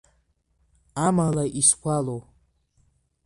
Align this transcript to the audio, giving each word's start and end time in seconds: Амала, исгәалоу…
Амала, 1.07 1.43
исгәалоу… 1.59 2.21